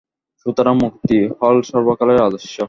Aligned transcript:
সুতরাং 0.45 0.75
মুক্তিই 0.83 1.25
হল 1.39 1.57
সর্বকালের 1.61 2.19
আদর্শ। 2.21 2.55